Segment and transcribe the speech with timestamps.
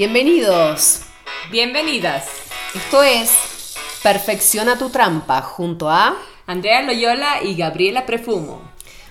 [0.00, 1.02] Bienvenidos.
[1.50, 2.26] Bienvenidas.
[2.74, 8.62] Esto es Perfecciona tu trampa junto a Andrea Loyola y Gabriela Prefumo.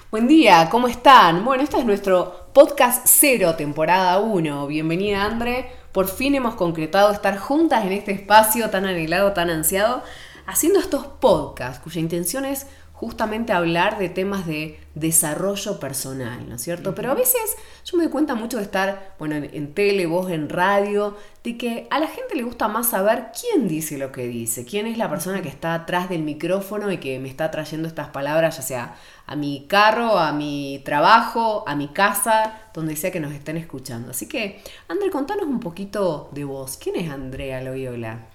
[0.09, 1.45] Buen día, ¿cómo están?
[1.45, 4.65] Bueno, este es nuestro podcast cero, temporada 1.
[4.65, 5.71] Bienvenida, Andre.
[5.91, 10.01] Por fin hemos concretado estar juntas en este espacio tan anhelado, tan ansiado,
[10.47, 12.65] haciendo estos podcasts cuya intención es
[12.99, 16.93] justamente hablar de temas de desarrollo personal, ¿no es cierto?
[16.95, 17.55] Pero a veces
[17.85, 21.87] yo me doy cuenta mucho de estar, bueno, en, tele, voz, en radio, de que
[21.91, 25.09] a la gente le gusta más saber quién dice lo que dice, quién es la
[25.09, 28.95] persona que está atrás del micrófono y que me está trayendo estas palabras, ya sea
[29.25, 34.11] a mi carro, a mi trabajo, a mi casa, donde sea que nos estén escuchando.
[34.11, 36.75] Así que, André, contanos un poquito de vos.
[36.75, 38.25] ¿Quién es Andrea Loyola?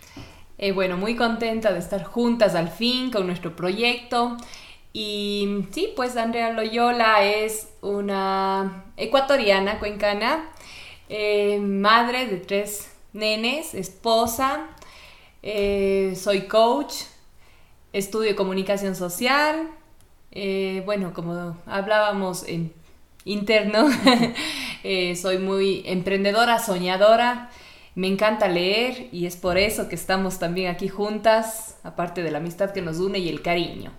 [0.64, 4.38] Eh, bueno, muy contenta de estar juntas al fin con nuestro proyecto.
[4.94, 10.48] Y sí, pues Andrea Loyola es una ecuatoriana cuencana,
[11.10, 14.70] eh, madre de tres nenes, esposa,
[15.42, 16.94] eh, soy coach,
[17.92, 19.68] estudio comunicación social.
[20.86, 22.72] bueno, como hablábamos en
[23.26, 23.90] interno,
[25.14, 27.50] soy muy emprendedora, soñadora.
[27.94, 32.38] Me encanta leer y es por eso que estamos también aquí juntas, aparte de la
[32.38, 33.92] amistad que nos une y el cariño.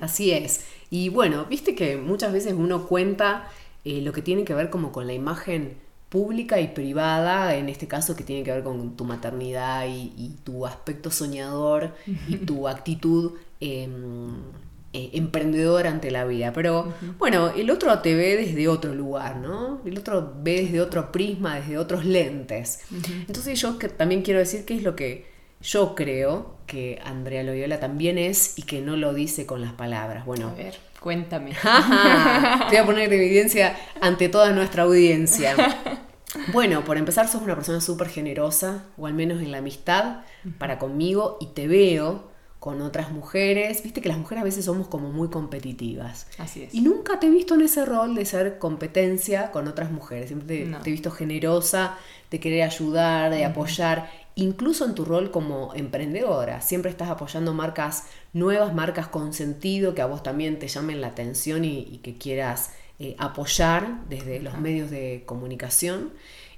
[0.00, 0.66] Así es.
[0.90, 3.48] Y bueno, viste que muchas veces uno cuenta
[3.84, 5.78] eh, lo que tiene que ver como con la imagen
[6.08, 10.64] pública y privada, en este caso que tiene que ver con tu maternidad y, tu
[10.64, 11.94] aspecto soñador
[12.28, 14.36] y tu actitud em,
[14.96, 16.54] eh, emprendedor ante la vida.
[16.54, 19.82] Pero bueno, el otro te ve desde otro lugar, ¿no?
[19.84, 22.80] El otro ve desde otro prisma, desde otros lentes.
[23.28, 25.26] Entonces yo que también quiero decir qué es lo que
[25.60, 30.24] yo creo que Andrea Loyola también es y que no lo dice con las palabras.
[30.24, 31.50] Bueno, a ver, cuéntame.
[32.70, 35.54] te voy a poner en evidencia ante toda nuestra audiencia.
[36.52, 40.18] Bueno, por empezar, sos una persona súper generosa, o al menos en la amistad,
[40.58, 43.82] para conmigo, y te veo con otras mujeres.
[43.82, 46.26] Viste que las mujeres a veces somos como muy competitivas.
[46.38, 46.74] Así es.
[46.74, 50.28] Y nunca te he visto en ese rol de ser competencia con otras mujeres.
[50.28, 51.96] Siempre te, he visto generosa,
[52.30, 56.60] de querer ayudar, de apoyar, incluso en tu rol como emprendedora.
[56.60, 61.08] Siempre estás apoyando marcas nuevas, marcas con sentido, que a vos también te llamen la
[61.08, 66.12] atención y, que quieras eh, apoyar desde los medios de comunicación.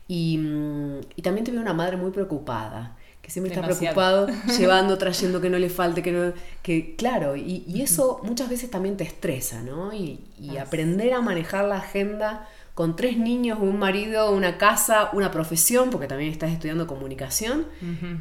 [0.06, 2.97] Y, mm, y también te veo una madre muy preocupada
[3.28, 4.26] que siempre está preocupado,
[4.58, 8.96] llevando, trayendo que no le falte, que no, que claro, y, eso muchas veces también
[8.96, 9.92] te estresa, ¿no?
[9.92, 10.24] Y,
[10.58, 16.06] aprender a manejar la agenda con tres niños, un marido, una casa, una profesión, porque
[16.06, 17.66] también estás estudiando comunicación.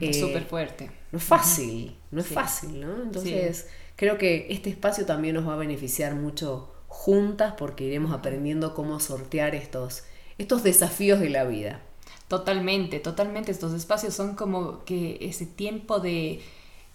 [0.02, 0.92] es eh, súper fuerte.
[1.14, 3.02] No es fácil, no es fácil, ¿no?
[3.02, 8.74] Entonces, creo que este espacio también nos va a beneficiar mucho juntas porque iremos aprendiendo
[8.74, 10.04] cómo sortear estos,
[10.38, 11.82] estos desafíos de la vida.
[12.28, 13.52] Totalmente, totalmente.
[13.52, 16.42] Estos espacios son como que ese tiempo de...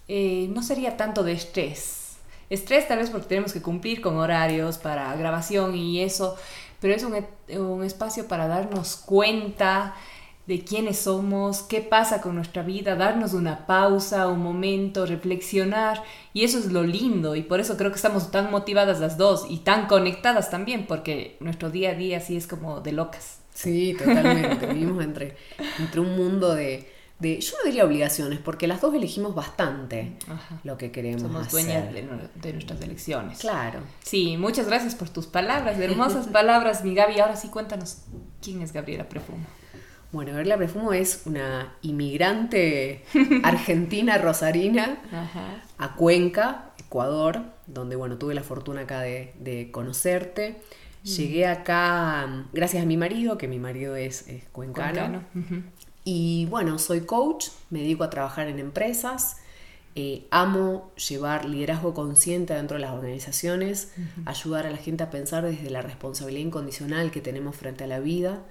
[0.07, 2.17] Eh, no sería tanto de estrés.
[2.49, 6.35] Estrés tal vez porque tenemos que cumplir con horarios para grabación y eso,
[6.79, 7.25] pero es un,
[7.57, 9.95] un espacio para darnos cuenta
[10.45, 16.03] de quiénes somos, qué pasa con nuestra vida, darnos una pausa, un momento, reflexionar.
[16.33, 19.45] Y eso es lo lindo y por eso creo que estamos tan motivadas las dos
[19.49, 23.42] y tan conectadas también, porque nuestro día a día sí es como de locas.
[23.53, 24.65] Sí, totalmente.
[24.67, 25.37] Vivimos entre,
[25.79, 30.13] entre un mundo de, de, yo no diría obligaciones, porque las dos elegimos bastante
[30.63, 33.39] lo que queremos Somos dueñas de, nuestras elecciones.
[33.39, 33.79] Claro.
[34.03, 37.19] Sí, muchas gracias por tus palabras, hermosas palabras, mi Gaby.
[37.19, 37.99] Ahora sí, cuéntanos,
[38.41, 39.45] ¿quién es Gabriela Prefumo?
[40.11, 43.03] Bueno, Gabriela Prefumo es una inmigrante
[43.43, 44.99] argentina rosarina
[45.77, 50.61] a Cuenca, Ecuador, donde, bueno, tuve la fortuna acá de, de conocerte.
[51.03, 55.21] Llegué acá gracias a mi marido, que mi marido es, cuencano.
[56.05, 59.37] Y bueno, soy coach, me dedico a trabajar en empresas,
[59.95, 63.93] eh, amo llevar liderazgo consciente dentro de las organizaciones,
[64.25, 67.99] ayudar a la gente a pensar desde la responsabilidad incondicional que tenemos frente a la
[67.99, 68.43] vida,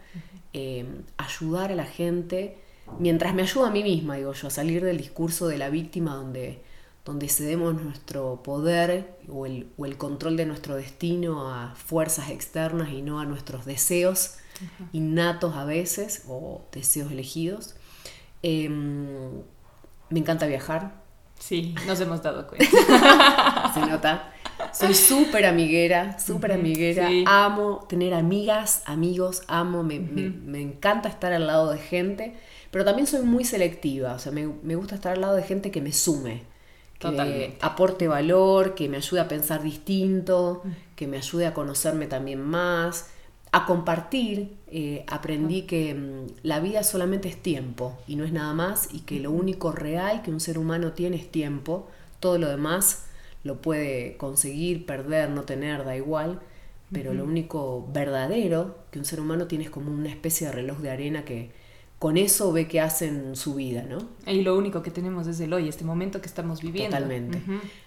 [0.53, 2.59] em, ayudar a la gente,
[2.99, 6.15] mientras me ayuda a mí misma, digo yo, a salir del discurso de la víctima
[6.15, 6.63] donde
[7.05, 13.21] donde cedemos nuestro poder o el, control de nuestro destino a fuerzas externas y no
[13.21, 14.37] a nuestros deseos
[14.93, 17.75] innatos a veces o deseos elegidos.
[18.43, 19.43] Em,
[20.11, 21.03] me encanta viajar.
[21.41, 23.73] Sí, nos hemos dado cuenta.
[23.75, 24.33] Se nota.
[24.73, 27.09] Soy súper amiguera, súper amiguera.
[27.27, 29.97] Amo tener amigas, amigos, amo, me,
[30.61, 32.37] encanta estar al lado de gente,
[32.71, 34.15] pero también soy muy selectiva.
[34.15, 36.52] O sea, me, me gusta estar al lado de gente que me sume
[37.11, 40.71] que aporte valor, que me ayude a pensar distinto, mm.
[40.97, 43.11] que me ayude a conocerme también más,
[43.53, 48.55] a compartir, eh, aprendí que mm, la vida solamente es tiempo y no es nada
[48.55, 51.89] más y que lo único real que un ser humano tiene es tiempo,
[52.19, 53.07] todo lo demás
[53.45, 56.41] lo puede conseguir, perder, no tener, da igual,
[56.93, 60.79] pero lo único verdadero que un ser humano tiene es como una especie de reloj
[60.79, 61.51] de arena que
[62.03, 63.99] con eso ve que hace en su vida, ¿no?
[64.27, 66.97] Y lo único que tenemos es el hoy, este momento que estamos viviendo.
[66.97, 67.41] Totalmente.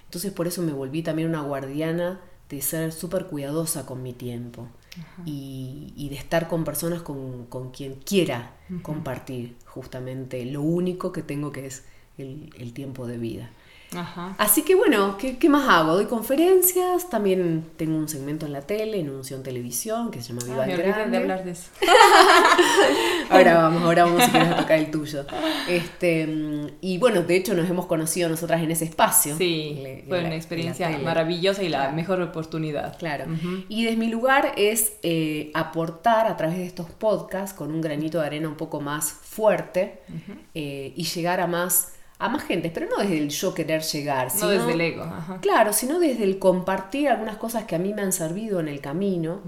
[0.06, 4.69] Entonces por eso me volví también una guardiana de ser súper cuidadosa con mi tiempo
[5.25, 8.53] y, de estar con personas con, quien quiera
[8.83, 11.83] compartir justamente lo único que tengo que es
[12.18, 13.50] el tiempo de vida.
[14.37, 15.93] Así que bueno, ¿qué, más hago?
[15.93, 20.41] Doy conferencias, también tengo un segmento en la tele, en Unción Televisión, que se llama
[20.45, 21.11] Viva ah, el Grande.
[21.11, 21.69] de hablar de eso.
[23.29, 25.25] ahora vamos, ahora vamos a tocar el tuyo.
[25.69, 26.27] Este,
[26.81, 29.37] y bueno, de hecho nos hemos conocido nosotras en ese espacio.
[29.37, 32.97] Sí, fue una experiencia maravillosa y la mejor oportunidad.
[32.97, 33.25] Claro.
[33.69, 38.19] Y desde mi lugar es eh, aportar a través de estos podcasts con un granito
[38.19, 40.01] de arena un poco más fuerte
[40.53, 44.31] eh, y llegar a más a más gente, pero no desde el yo querer llegar.
[44.31, 45.06] Sino, no desde el ego.
[45.41, 48.79] Claro, sino desde el compartir algunas cosas que a mí me han servido en el
[48.79, 49.41] camino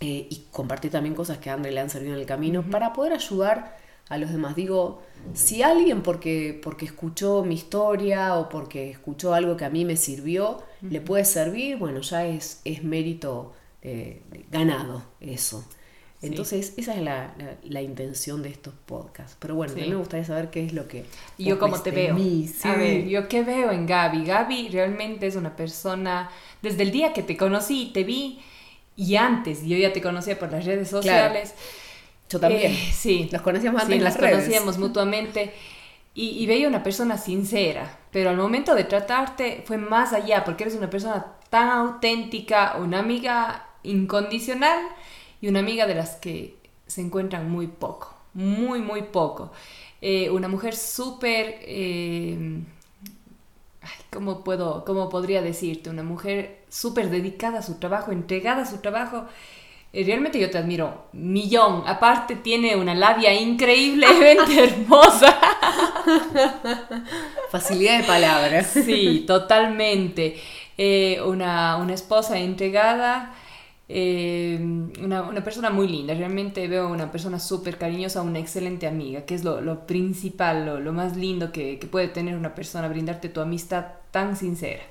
[0.00, 2.92] eh, y compartir también cosas que a André le han servido en el camino para
[2.92, 3.76] poder ayudar
[4.08, 4.56] a los demás.
[4.56, 5.02] Digo,
[5.34, 9.96] si alguien porque, porque escuchó mi historia o porque escuchó algo que a mí me
[9.96, 13.52] sirvió, le puede servir, bueno, ya es, es mérito
[13.82, 15.64] eh, ganado eso.
[16.22, 19.36] Entonces, esa es la, intención de estos podcasts.
[19.40, 21.04] Pero bueno, a mí me gustaría saber qué es lo que...
[21.36, 22.14] Y yo cómo te veo.
[22.14, 24.24] A ver, yo qué veo en Gaby.
[24.24, 26.30] Gaby realmente es una persona,
[26.62, 28.40] desde el día que te conocí, te vi,
[28.96, 31.54] y antes, yo ya te conocía por las redes sociales.
[32.30, 32.70] Yo también.
[32.70, 33.28] Eh, sí.
[33.32, 35.52] Nos conocíamos antes sí, las conocíamos mutuamente.
[36.14, 40.64] Y, y veía una persona sincera, pero al momento de tratarte fue más allá, porque
[40.64, 44.78] eres una persona tan auténtica, una amiga incondicional
[45.42, 46.56] y una amiga de las que
[46.86, 49.50] se encuentran muy poco, muy, muy poco.
[50.00, 51.56] Eh, una mujer súper...
[51.62, 52.60] Eh,
[54.10, 55.90] ¿cómo, puedo, ¿Cómo podría decirte?
[55.90, 59.24] Una mujer súper dedicada a su trabajo, entregada a su trabajo.
[59.92, 61.82] Eh, realmente yo te admiro millón.
[61.86, 65.40] Aparte tiene una labia increíblemente hermosa.
[67.50, 68.68] Facilidad de palabras.
[68.68, 70.40] Sí, totalmente.
[71.26, 73.34] una, una esposa entregada
[73.94, 74.58] eh,
[75.02, 79.34] una, una, persona muy linda, realmente veo una persona súper cariñosa, una excelente amiga, que
[79.34, 83.28] es lo, lo principal, lo, lo, más lindo que, que, puede tener una persona, brindarte
[83.28, 84.82] tu amistad tan sincera.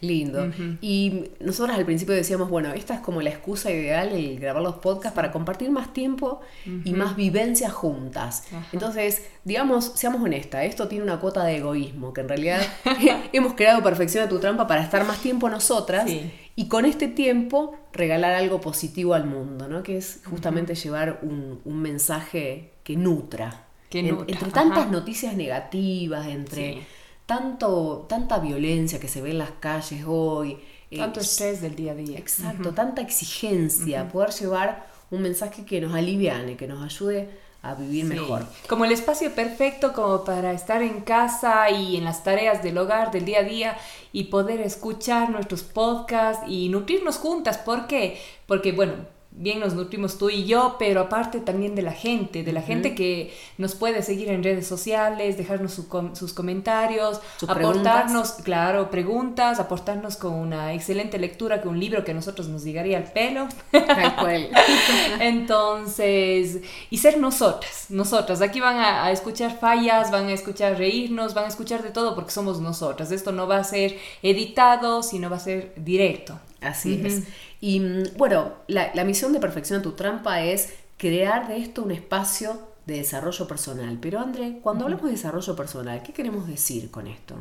[0.00, 0.52] Lindo.
[0.80, 4.76] Y nosotros al principio decíamos, bueno, esta es como la excusa ideal, el grabar los
[4.76, 6.40] podcasts para compartir más tiempo
[6.84, 8.44] y más vivencias juntas.
[8.72, 12.60] Entonces, digamos, seamos honestas, esto tiene una cuota de egoísmo, que en realidad
[13.32, 16.10] hemos creado Perfección a tu trampa para estar más tiempo nosotras
[16.54, 19.82] y con este tiempo regalar algo positivo al mundo, ¿no?
[19.82, 23.66] Que es justamente llevar un, mensaje que nutra.
[23.90, 26.86] Que entre tantas noticias negativas, entre
[27.28, 30.58] tanto, tanta violencia que se ve en las calles hoy.
[30.90, 32.18] Eh, tanto estrés del día a día.
[32.18, 37.28] Exacto, tanta exigencia, poder llevar un mensaje que nos aliviane, que nos ayude
[37.60, 38.46] a vivir mejor.
[38.66, 43.10] Como el espacio perfecto como para estar en casa y en las tareas del hogar,
[43.10, 43.76] del día a día
[44.10, 47.58] y poder escuchar nuestros podcasts y nutrirnos juntas.
[47.58, 48.18] ¿Por qué?
[48.46, 48.94] Porque, bueno,
[49.38, 52.94] bien nos nutrimos tú y yo, pero aparte también de la gente, de la gente
[52.94, 60.34] que nos puede seguir en redes sociales, dejarnos sus comentarios, aportarnos, claro, preguntas, aportarnos con
[60.34, 63.46] una excelente lectura, que un libro que a nosotros nos llegaría al pelo.
[65.20, 66.58] Entonces,
[66.90, 68.42] y ser nosotras, nosotras.
[68.42, 72.32] Aquí van a, escuchar fallas, van a escuchar reírnos, van a escuchar de todo porque
[72.32, 73.12] somos nosotras.
[73.12, 76.38] Esto no va a ser editado, sino va a ser directo.
[76.60, 77.24] Así es.
[77.60, 81.92] Y mm, bueno, la, misión de Perfección a tu Trampa es crear de esto un
[81.92, 83.98] espacio de desarrollo personal.
[84.00, 87.36] Pero André, cuando hablamos de desarrollo personal, ¿qué queremos decir con esto?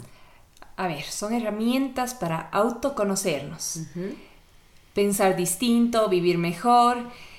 [0.75, 3.79] A ver, son herramientas para autoconocernos,
[4.93, 6.97] pensar distinto, vivir mejor,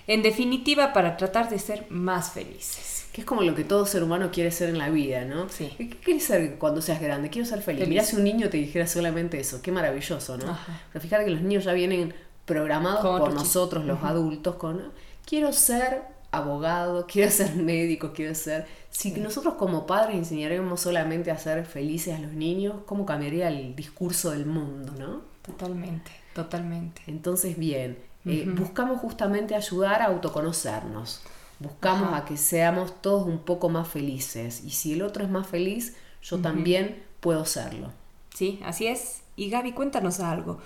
[0.09, 2.98] en definitiva para tratar de ser más felices.
[3.19, 5.49] Que es como lo que todo ser humano quiere ser en la vida, ¿no?
[5.49, 5.73] Sí.
[5.77, 7.31] ¿Qué quieres ser cuando seas grande?
[7.31, 7.89] Quiero ser feliz.
[7.89, 10.57] Mira si un niño te dijera solamente eso, qué maravilloso, ¿no?
[10.93, 14.93] Pero fíjate que los niños ya vienen programados por nosotros los adultos con
[15.27, 18.69] quiero ser abogado, quiero ser médico, quiero ser...
[18.91, 23.75] Si nosotros como padres enseñaremos solamente a ser felices a los niños, ¿cómo cambiaría el
[23.75, 25.23] discurso del mundo, no?
[25.43, 27.03] Totalmente, totalmente.
[27.09, 31.23] Entonces, bien, eh, buscamos justamente ayudar a autoconocernos,
[31.61, 35.47] buscamos a que seamos todos un poco más felices y si el otro es más
[35.47, 37.93] feliz, yo también puedo serlo.
[38.35, 39.23] Sí, así es.
[39.37, 40.59] Y Gaby, cuéntanos algo.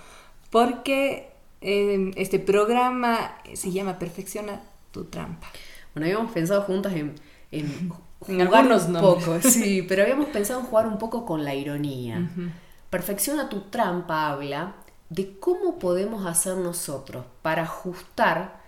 [0.49, 1.31] Porque
[1.61, 5.47] eh, este programa se llama Perfecciona tu trampa.
[5.93, 7.15] Bueno, habíamos pensado juntas en,
[7.51, 12.29] en, jugar un poco, sí, pero habíamos pensado en jugar un poco con la ironía.
[12.89, 14.75] Perfecciona tu trampa habla
[15.09, 18.62] de cómo podemos hacer nosotros para ajustar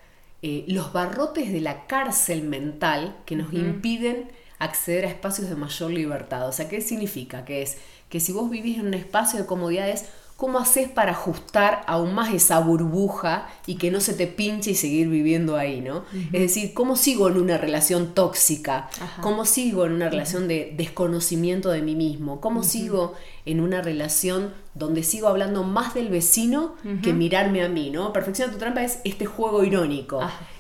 [0.48, 5.90] eh, los barrotes de la cárcel mental que nos impiden acceder a espacios de mayor
[5.90, 6.48] libertad.
[6.48, 7.46] O sea, ¿qué significa?
[7.46, 10.06] Que es que si vos vivís en un espacio de comodidades,
[10.38, 14.75] ¿cómo haces para ajustar aún más esa burbuja y que no se te pinche y
[14.75, 16.04] seguir viviendo ahí, ¿no?
[16.34, 18.89] Es decir, ¿cómo sigo en una relación tóxica?
[19.22, 22.42] ¿Cómo sigo en una relación de desconocimiento de mí mismo?
[22.42, 23.13] ¿Cómo sigo
[23.46, 28.12] en una relación donde sigo hablando más del vecino que mirarme a mí, ¿no?
[28.12, 30.20] Perfección de tu trampa es este juego irónico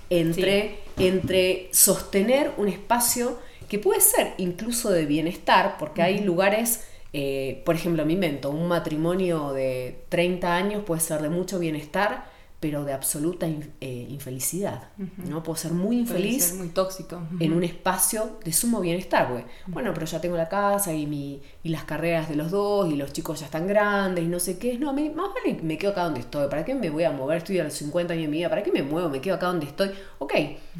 [0.09, 6.81] entre, entre sostener un espacio que puede ser incluso de bienestar, porque hay lugares
[7.17, 12.25] eh, por ejemplo, me invento, un matrimonio de 30 años puede ser de mucho bienestar,
[12.59, 14.89] pero de absoluta eh, infelicidad.
[15.29, 15.41] ¿no?
[15.41, 16.53] Puedo ser muy infeliz.
[16.55, 17.21] muy tóxico.
[17.39, 19.45] En un espacio de sumo bienestar, güey.
[19.65, 22.97] Bueno, pero ya tengo la casa y, mi, y las carreras de los dos y
[22.97, 24.77] los chicos ya están grandes y no sé qué.
[24.77, 26.49] No, me, más vale me quedo acá donde estoy.
[26.49, 27.37] ¿Para qué me voy a mover?
[27.37, 28.49] Estoy a los 50 años de mi vida.
[28.49, 29.07] ¿Para qué me muevo?
[29.07, 29.91] Me quedo acá donde estoy.
[30.19, 30.33] Ok,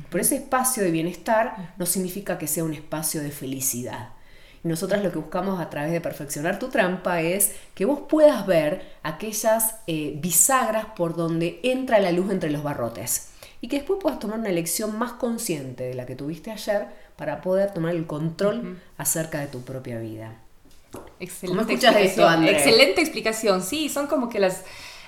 [0.09, 4.09] pero ese espacio de bienestar no significa que sea un espacio de felicidad
[4.67, 8.95] nosotras lo que buscamos a través de perfeccionar tu trampa es que vos puedas ver
[9.03, 13.29] aquellas eh, bisagras por donde entra la luz entre los barrotes
[13.61, 17.41] y que después puedas tomar una elección más consciente de la que tuviste ayer para
[17.41, 20.35] poder tomar el control acerca de tu propia vida.
[21.19, 22.47] Excelente explicación.
[22.47, 23.61] Excelente explicación.
[23.61, 24.63] Sí, son como que las,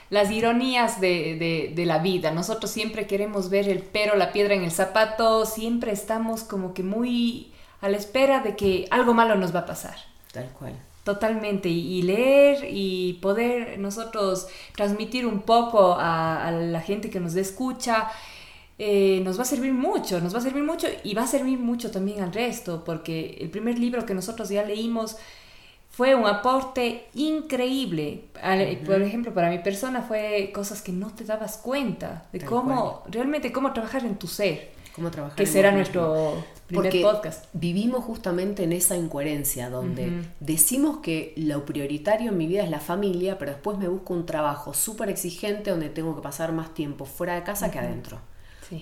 [0.10, 2.32] las ironías de, de, la vida.
[2.32, 6.84] Nosotros siempre queremos ver el pero, la piedra en el zapato, siempre estamos como que
[6.84, 9.96] muy a la espera de que algo malo nos va a pasar.
[10.32, 10.74] Tal cual.
[11.04, 18.10] Totalmente, y, leer y poder nosotros transmitir un poco a, la gente que nos escucha,
[18.78, 21.60] eh, nos va a servir mucho, nos va a servir mucho y va a servir
[21.60, 25.16] mucho también al resto, porque el primer libro que nosotros ya leímos
[25.90, 28.26] fue un aporte increíble.
[28.86, 33.54] Por ejemplo, para mi persona fue cosas que no te dabas cuenta de cómo, realmente
[33.54, 34.77] cómo trabajar en tu ser.
[34.98, 35.38] Cómo trabajar.
[35.38, 37.46] Que será nuestro primer podcast.
[37.54, 42.80] Vivimos justamente en esa incoherencia donde decimos que lo prioritario en mi vida es la
[42.80, 47.06] familia, pero después me busco un trabajo súper exigente donde tengo que pasar más tiempo
[47.06, 48.20] fuera de casa que adentro.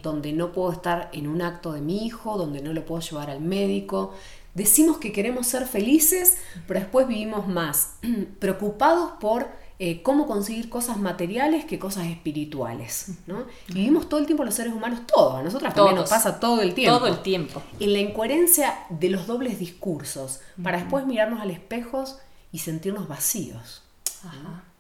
[0.04, 3.30] Donde no puedo estar en un acto de mi hijo, donde no lo puedo llevar
[3.30, 4.14] al médico.
[4.54, 7.98] Decimos que queremos ser felices, pero después vivimos más
[8.40, 13.12] preocupados por eh, cómo conseguir cosas materiales que cosas espirituales.
[13.27, 13.46] ¿no?
[13.67, 16.74] vivimos todo el tiempo los seres humanos, todos, a nosotras también nos pasa todo el
[16.74, 16.98] tiempo.
[16.98, 17.62] Todo el tiempo.
[17.79, 22.05] En la incoherencia de los dobles discursos, para después mirarnos al espejo
[22.51, 23.82] y sentirnos vacíos.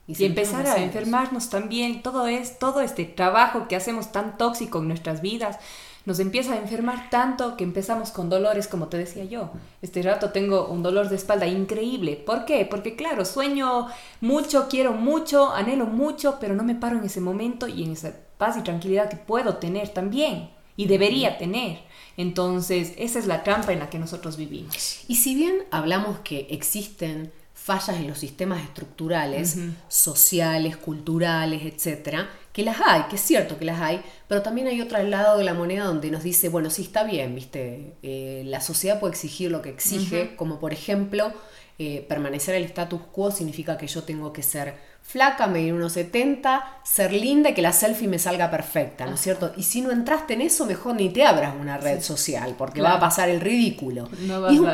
[0.07, 4.87] Y, empezar a enfermarnos también, todo es todo este trabajo que hacemos tan tóxico en
[4.87, 5.57] nuestras vidas,
[6.05, 9.51] nos empieza a enfermar tanto que empezamos con dolores, como te decía yo.
[9.81, 12.15] Este rato tengo un dolor de espalda increíble.
[12.15, 12.65] ¿Por qué?
[12.69, 13.87] Porque claro, sueño
[14.21, 18.13] mucho, quiero mucho, anhelo mucho, pero no me paro en ese momento y en esa
[18.37, 21.79] paz y tranquilidad que puedo tener también y debería tener.
[22.17, 25.05] Entonces, esa es la trampa en la que nosotros vivimos.
[25.07, 29.57] Y si bien hablamos que existen fallas en los sistemas estructurales,
[29.87, 34.79] sociales, culturales, etcétera, que las hay, que es cierto que las hay, pero también hay
[34.79, 38.61] otro lado de la moneda donde nos dice, bueno, sí está bien, viste, eh, la
[38.61, 41.33] sociedad puede exigir lo que exige, como por ejemplo,
[41.77, 46.79] eh, permanecer el status quo significa que yo tengo que ser flaca, medir unos 70,
[46.85, 49.51] ser linda y que la selfie me salga perfecta, ¿no es cierto?
[49.57, 52.93] Y si no entraste en eso, mejor ni te abras una red social, porque va
[52.93, 54.07] a pasar el ridículo.
[54.21, 54.69] No y, es un,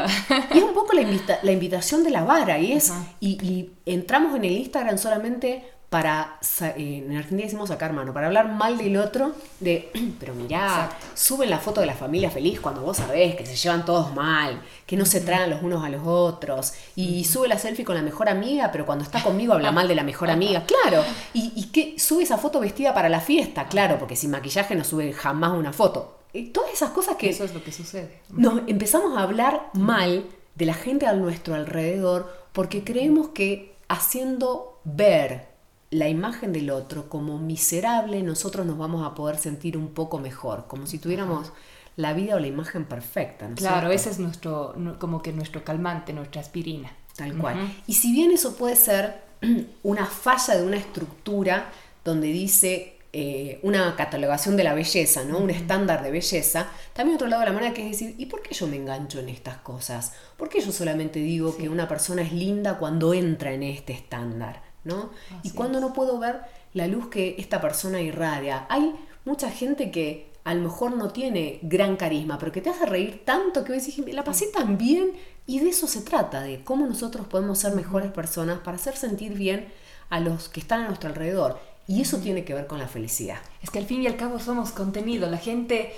[0.54, 1.02] y, es un, poco la,
[1.42, 6.38] la, invitación de la vara, y es, y, y entramos en el Instagram solamente para,
[6.62, 11.50] eh, en Argentina decimos sacar mano, para hablar mal del otro, de, pero mirá, suben
[11.50, 14.96] la foto de la familia feliz cuando vos sabés que se llevan todos mal, que
[14.96, 18.30] no se traen los unos a los otros, y sube la selfie con la mejor
[18.30, 22.00] amiga, pero cuando está conmigo habla mal de la mejor amiga, claro, y, y que
[22.00, 25.74] sube esa foto vestida para la fiesta, claro, porque sin maquillaje no sube jamás una
[25.74, 26.20] foto.
[26.32, 27.32] Y todas esas cosas que...
[27.32, 28.22] Eso es lo que sucede.
[28.30, 30.24] Nos empezamos a hablar mal
[30.56, 35.51] de la gente a nuestro alrededor porque creemos que haciendo ver
[35.92, 40.66] la imagen del otro como miserable, nosotros nos vamos a poder sentir un poco mejor,
[40.68, 41.52] como si tuviéramos
[41.98, 43.50] la vida o la imagen perfecta.
[43.56, 46.92] claro, ese es nuestro, como que nuestro calmante, nuestra aspirina.
[47.16, 47.58] Tal cual.
[47.88, 49.22] Y si bien eso puede ser
[49.84, 51.70] una falla de una estructura
[52.06, 55.40] donde dice eh, una catalogación de la belleza, ¿no?
[55.40, 56.68] Un estándar de belleza.
[56.94, 59.20] También otro lado de la manera que es decir, ¿y por qué yo me engancho
[59.20, 60.14] en estas cosas?
[60.38, 64.71] ¿Por qué yo solamente digo que una persona es linda cuando entra en este estándar?
[64.84, 65.12] ¿No?
[65.44, 66.42] y cuando no puedo ver
[66.74, 68.66] la luz que esta persona irradia.
[68.70, 68.96] Hay
[69.26, 73.24] mucha gente que a lo mejor no tiene gran carisma, pero que te hace reír
[73.26, 75.12] tanto que vos decís, la pasé tan bien.
[75.48, 79.34] Y de eso se trata, de cómo nosotros podemos ser mejores personas para hacer sentir
[79.34, 79.68] bien
[80.10, 81.60] a los que están a nuestro alrededor.
[81.88, 83.40] Y eso tiene que ver con la felicidad.
[83.62, 85.30] Es que al fin y al cabo somos contenido.
[85.30, 85.94] La gente,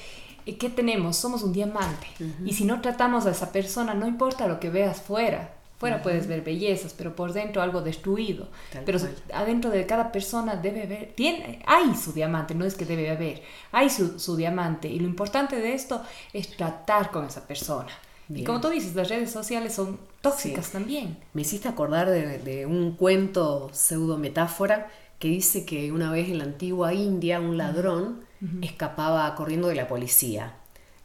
[0.46, 1.18] eh, ¿qué tenemos?
[1.18, 2.08] Somos un diamante.
[2.46, 5.54] Y si no tratamos a esa persona, no importa lo que veas fuera.
[5.78, 8.48] Fuera puedes ver bellezas, pero por dentro algo destruido.
[8.86, 9.00] pero
[9.34, 13.42] adentro de cada persona debe haber, tiene, hay su diamante, no es que debe haber,
[13.72, 14.88] hay su, su diamante.
[14.88, 16.02] Y lo importante de esto
[16.32, 17.90] es tratar con esa persona.
[18.30, 21.18] Y como tú dices, las redes sociales son tóxicas también.
[21.34, 24.90] Me hiciste acordar de, de, un cuento pseudo metáfora
[25.20, 28.26] que dice que una vez en la antigua India un ladrón
[28.62, 30.56] escapaba corriendo de la policía.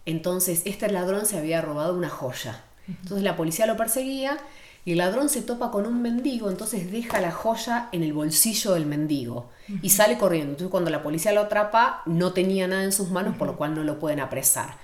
[0.07, 2.65] Entonces este ladrón se había robado una joya.
[2.89, 4.39] Entonces la policía lo perseguía
[4.85, 8.73] y el ladrón se topa con un mendigo, entonces deja la joya en el bolsillo
[8.73, 9.51] del mendigo
[9.83, 10.53] y sale corriendo.
[10.53, 13.75] Entonces cuando la policía lo atrapa no tenía nada en sus manos, por lo cual
[13.75, 14.77] no lo pueden apresar.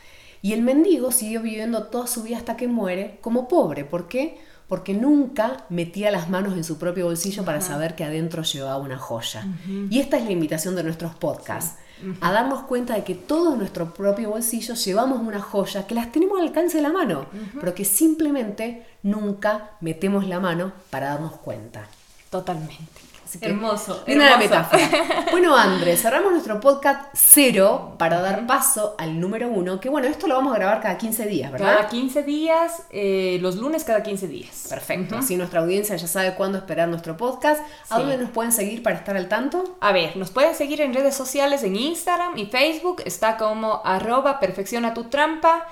[0.42, 3.86] Y el mendigo siguió viviendo toda su vida hasta que muere como pobre.
[3.86, 4.38] ¿Por qué?
[4.68, 8.98] Porque nunca metía las manos en su propio bolsillo para saber que adentro llevaba una
[8.98, 9.46] joya.
[9.88, 11.78] Y esta es la invitación de nuestros podcasts.
[12.20, 16.12] A darnos cuenta de que todo en nuestro propio bolsillo llevamos una joya que las
[16.12, 17.26] tenemos al alcance de la mano,
[17.60, 21.86] pero que simplemente nunca metemos la mano para darnos cuenta.
[22.30, 24.04] Totalmente hermoso.
[24.06, 25.26] Una metáfora.
[25.30, 29.80] bueno, Andrés, cerramos nuestro podcast cero para dar paso al número uno.
[29.80, 31.76] Que bueno, esto lo vamos a grabar cada 15 días, ¿verdad?
[31.76, 34.66] Cada 15 días, eh, los lunes cada 15 días.
[34.68, 35.16] Perfecto.
[35.16, 37.62] Así nuestra audiencia ya sabe cuándo esperar nuestro podcast.
[37.90, 39.76] ¿A dónde nos pueden seguir para estar al tanto?
[39.80, 43.02] A ver, nos pueden seguir en redes sociales, en Instagram y Facebook.
[43.04, 45.66] Está como arroba perfecciona tu trampa.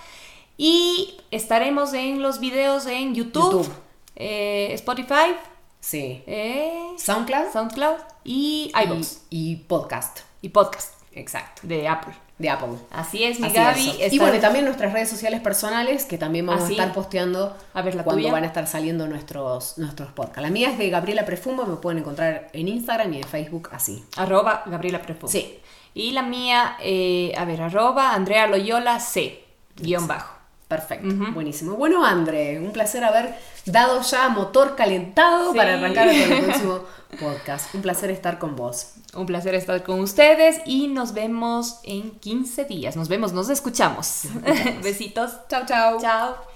[0.56, 3.68] Y estaremos en los videos en YouTube,
[4.16, 5.34] eh, Spotify,
[5.82, 6.22] Sí.
[6.28, 7.52] Eh, SoundCloud.
[7.52, 9.18] SoundCloud y iVoox.
[9.30, 10.20] Y, podcast.
[10.40, 10.94] Y podcast.
[11.10, 11.62] Exacto.
[11.64, 12.14] De Apple.
[12.38, 12.78] De Apple.
[12.92, 13.98] Así es, mi Gaby.
[14.10, 17.96] Y bueno, también nuestras redes sociales personales, que también vamos a estar posteando a ver,
[18.04, 20.42] cuando van a estar saliendo nuestros, nuestros podcasts.
[20.42, 24.04] La mía es de Gabriela Prefumo, me pueden encontrar en Instagram y en Facebook así.
[24.16, 25.30] Arroba Gabriela Prefumo.
[25.30, 25.58] Sí.
[25.94, 29.44] Y la mía, eh, a ver, arroba Andrea Loyola C,
[29.76, 30.41] guion bajo.
[30.72, 31.74] Perfecto, buenísimo.
[31.74, 33.34] Bueno, André, un placer haber
[33.66, 36.80] dado ya motor calentado para arrancar con el próximo
[37.20, 37.74] podcast.
[37.74, 38.94] Un placer estar con vos.
[39.14, 42.96] Un placer estar con ustedes y nos vemos en 15 días.
[42.96, 44.22] Nos vemos, nos escuchamos.
[44.82, 45.32] Besitos.
[45.50, 46.00] Chao, chao.
[46.00, 46.51] Chao.